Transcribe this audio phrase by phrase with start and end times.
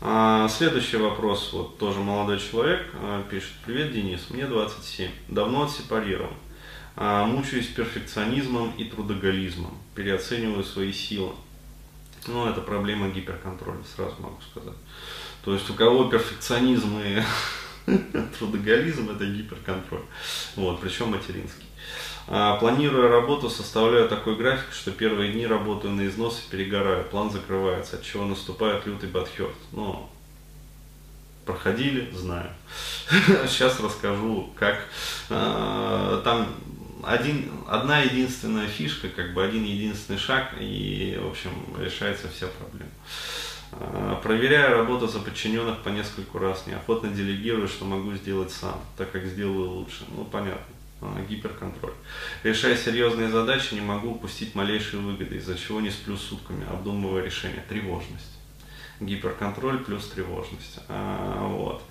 [0.00, 3.52] А, следующий вопрос, вот тоже молодой человек а, пишет.
[3.64, 6.34] Привет, Денис, мне 27, давно отсепарирован.
[6.96, 11.32] А, мучаюсь перфекционизмом и трудоголизмом, переоцениваю свои силы.
[12.26, 14.76] Ну, это проблема гиперконтроля, сразу могу сказать.
[15.44, 17.22] То есть у кого перфекционизм и
[18.38, 20.04] трудоголизм, это гиперконтроль.
[20.56, 21.66] Вот, причем материнский.
[22.26, 27.30] А, планируя работу, составляю такой график, что первые дни работаю на износ и перегораю, план
[27.30, 29.54] закрывается, от чего наступает лютый бадхерт.
[29.72, 30.08] Ну,
[31.44, 32.50] проходили, знаю.
[33.48, 34.86] Сейчас расскажу, как
[35.28, 36.48] а, там
[37.02, 42.90] один, одна единственная фишка, как бы один единственный шаг, и, в общем, решается вся проблема.
[43.72, 49.12] А, проверяю работу за подчиненных по нескольку раз, неохотно делегирую, что могу сделать сам, так
[49.12, 50.04] как сделаю лучше.
[50.16, 50.74] Ну, понятно.
[51.28, 51.94] Гиперконтроль.
[52.42, 57.64] Решая серьезные задачи, не могу упустить малейшие выгоды, из-за чего не сплю сутками, обдумывая решение.
[57.68, 58.38] Тревожность.
[59.00, 60.80] Гиперконтроль плюс тревожность.
[60.88, 61.82] А, вот.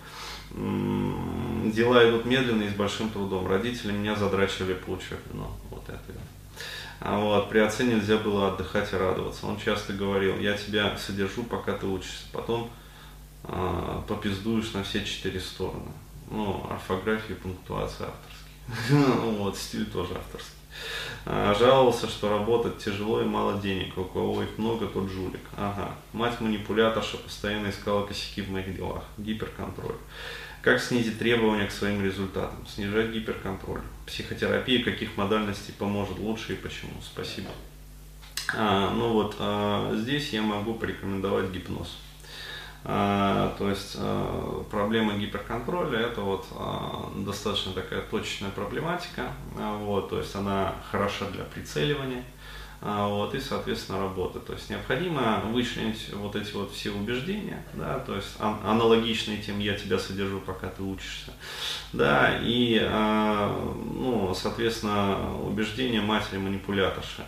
[0.54, 3.48] Дела идут медленно и с большим трудом.
[3.48, 5.20] Родители меня задрачивали по учебе.
[5.34, 6.00] Ну, вот это.
[7.00, 9.48] А вот, при отце нельзя было отдыхать и радоваться.
[9.48, 12.26] Он часто говорил, я тебя содержу, пока ты учишься.
[12.32, 12.72] Потом
[13.44, 15.92] а, попиздуешь на все четыре стороны.
[16.32, 18.32] Ну, орфография, пунктуация, автор.
[18.90, 20.54] Вот, стиль тоже авторский.
[21.26, 23.98] А, жаловался, что работать тяжело и мало денег.
[23.98, 25.42] У кого их много, тот жулик.
[25.56, 25.96] Ага.
[26.12, 29.04] Мать манипуляторша постоянно искала косяки в моих делах.
[29.18, 29.96] Гиперконтроль.
[30.62, 32.66] Как снизить требования к своим результатам?
[32.68, 33.82] Снижать гиперконтроль.
[34.06, 36.94] Психотерапия каких модальностей поможет лучше и почему?
[37.02, 37.50] Спасибо.
[38.56, 41.98] А, ну вот, а, здесь я могу порекомендовать гипноз.
[42.86, 49.32] А, то есть а, проблема гиперконтроля это вот а, достаточно такая точечная проблематика,
[49.80, 52.24] вот, то есть она хороша для прицеливания,
[52.84, 54.40] вот, и, соответственно, работы.
[54.40, 59.76] То есть необходимо вычленить вот эти вот все убеждения, да, то есть аналогичные тем «я
[59.76, 61.32] тебя содержу, пока ты учишься»,
[61.94, 67.24] да, и, ну, соответственно, убеждения матери-манипуляторши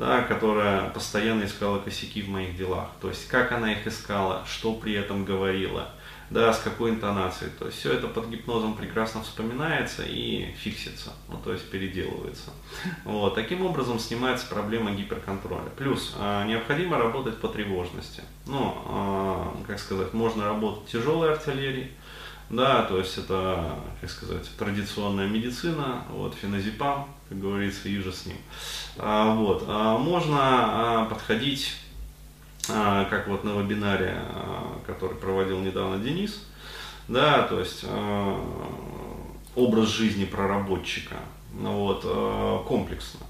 [0.00, 2.88] да, которая постоянно искала косяки в моих делах.
[3.02, 5.90] То есть, как она их искала, что при этом говорила,
[6.30, 7.50] да, с какой интонацией.
[7.58, 12.50] То есть, все это под гипнозом прекрасно вспоминается и фиксится, ну, то есть, переделывается.
[13.04, 15.70] Вот, таким образом снимается проблема гиперконтроля.
[15.76, 18.22] Плюс, э, необходимо работать по тревожности.
[18.46, 21.90] Ну, э, как сказать, можно работать тяжелой артиллерией,
[22.50, 28.26] да, то есть это, как сказать, традиционная медицина, вот, феназепам, как говорится, и же с
[28.26, 28.38] ним.
[28.98, 31.76] А, вот, а, можно а, подходить,
[33.10, 36.46] как вот на вебинаре, а, который проводил недавно Денис,
[37.08, 38.40] да, то есть а,
[39.54, 41.16] образ жизни проработчика,
[41.52, 43.20] вот, а, комплексно.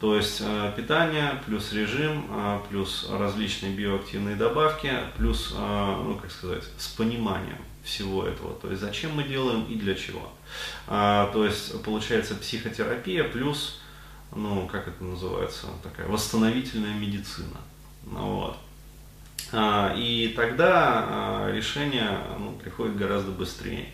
[0.00, 0.42] То есть
[0.76, 2.26] питание, плюс режим,
[2.68, 8.54] плюс различные биоактивные добавки, плюс, ну как сказать, с пониманием всего этого.
[8.54, 10.32] То есть зачем мы делаем и для чего.
[10.86, 13.80] А, то есть получается психотерапия плюс,
[14.34, 17.56] ну как это называется, такая восстановительная медицина.
[18.06, 18.56] Ну, вот.
[19.52, 23.88] А, и тогда а, решение ну, приходит гораздо быстрее.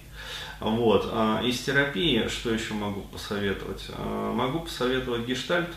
[0.60, 1.09] Вот.
[1.12, 3.91] А, из терапии, что еще могу посоветовать?
[3.99, 5.70] Могу посоветовать гештальт,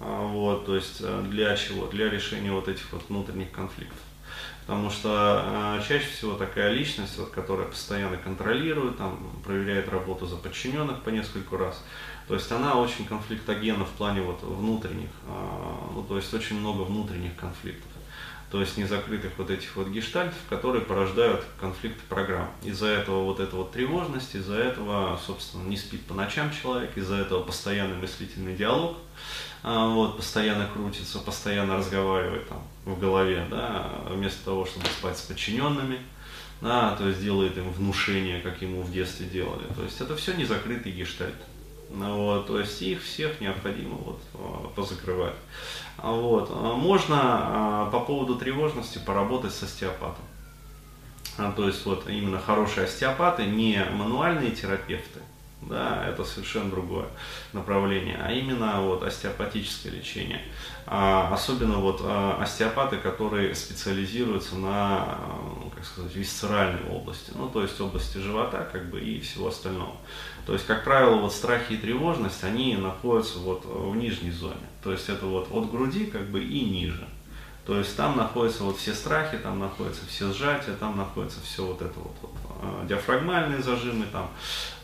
[0.00, 1.86] вот, то есть для чего?
[1.86, 3.98] Для решения вот этих вот внутренних конфликтов.
[4.66, 5.44] Потому что
[5.78, 11.10] э, чаще всего такая личность, вот, которая постоянно контролирует, там, проверяет работу за подчиненных по
[11.10, 11.84] нескольку раз,
[12.28, 16.82] то есть она очень конфликтогена в плане вот, внутренних, э, ну, то есть очень много
[16.82, 17.93] внутренних конфликтов.
[18.54, 22.48] То есть незакрытых вот этих вот гештальтов, которые порождают конфликты программ.
[22.62, 27.16] Из-за этого вот эта вот тревожность, из-за этого, собственно, не спит по ночам человек, из-за
[27.16, 28.96] этого постоянный мыслительный диалог,
[29.64, 35.22] а, вот, постоянно крутится, постоянно разговаривает там в голове, да, вместо того, чтобы спать с
[35.22, 35.98] подчиненными,
[36.60, 39.64] да, то есть делает им внушение, как ему в детстве делали.
[39.74, 41.34] То есть это все незакрытый гештальт.
[41.90, 45.36] Ну вот, то есть их всех необходимо вот, а, позакрывать.
[45.96, 46.50] А вот.
[46.50, 50.24] Можно по поводу тревожности поработать с остеопатом.
[51.56, 55.20] То есть вот именно хорошие остеопаты, не мануальные терапевты,
[55.68, 57.06] да, это совершенно другое
[57.52, 60.42] направление, а именно вот остеопатическое лечение.
[60.86, 65.18] А, особенно вот а, остеопаты, которые специализируются на,
[65.62, 69.96] ну, как сказать, висцеральной области, ну, то есть области живота, как бы, и всего остального.
[70.46, 74.92] То есть, как правило, вот страхи и тревожность, они находятся вот в нижней зоне, то
[74.92, 77.06] есть это вот от груди, как бы, и ниже.
[77.66, 81.80] То есть там находятся вот все страхи, там находятся все сжатия, там находится все вот
[81.80, 84.30] это вот, вот а, диафрагмальные зажимы, там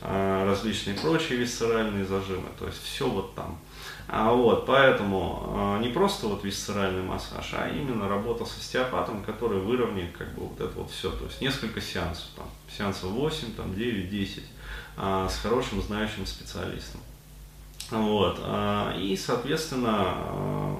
[0.01, 3.59] а, различные прочие висцеральные зажимы, то есть все вот там.
[4.09, 10.17] А вот, поэтому не просто вот висцеральный массаж, а именно работа с остеопатом, который выровняет
[10.17, 11.13] как бы вот это вот все.
[11.13, 14.43] То есть несколько сеансов, там, сеансов 8, там, 9, 10
[14.97, 17.01] с хорошим знающим специалистом.
[17.93, 18.41] Вот.
[18.99, 20.77] И, соответственно,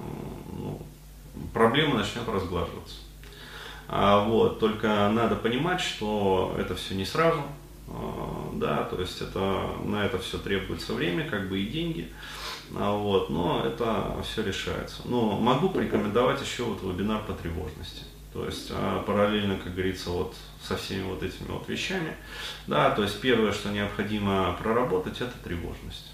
[1.71, 2.97] проблема начнет разглаживаться.
[3.87, 7.43] А, вот, только надо понимать, что это все не сразу,
[7.89, 12.09] а, да, то есть это, на это все требуется время, как бы и деньги,
[12.75, 15.03] а, вот, но это все решается.
[15.05, 18.03] Но могу порекомендовать еще вот вебинар по тревожности.
[18.33, 22.17] То есть а, параллельно, как говорится, вот со всеми вот этими вот вещами,
[22.67, 26.11] да, то есть первое, что необходимо проработать, это тревожность.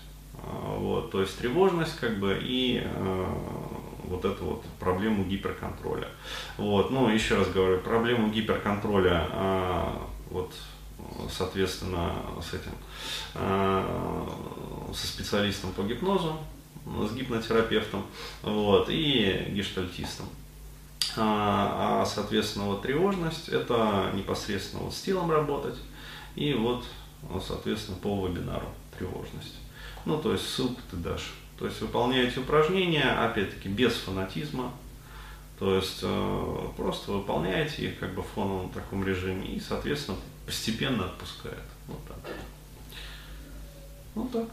[0.76, 2.86] Вот, то есть тревожность как бы и
[4.06, 6.08] вот эту вот проблему гиперконтроля.
[6.56, 9.84] Вот, ну, еще раз говорю, проблему гиперконтроля э,
[10.30, 10.52] вот
[11.30, 12.72] соответственно, с этим,
[13.34, 14.28] э,
[14.94, 16.38] со специалистом по гипнозу,
[16.86, 18.06] с гипнотерапевтом,
[18.42, 20.26] вот, и гештальтистом.
[21.16, 25.78] А, а, соответственно, вот тревожность, это непосредственно вот с телом работать,
[26.34, 26.84] и вот,
[27.44, 29.54] соответственно, по вебинару тревожность.
[30.04, 31.32] Ну, то есть ссылку ты дашь.
[31.58, 34.72] То есть выполняете упражнения, опять-таки, без фанатизма.
[35.58, 41.06] То есть э, просто выполняете их как бы в фоновом таком режиме и, соответственно, постепенно
[41.06, 41.62] отпускает.
[41.88, 42.18] Вот так.
[44.14, 44.48] Вот так.